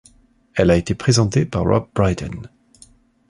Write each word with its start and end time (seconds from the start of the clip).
Elle 0.55 0.71
a 0.71 0.77
été 0.77 0.95
présentée 0.95 1.45
par 1.45 1.63
Rob 1.63 1.87
Brydon. 1.93 2.41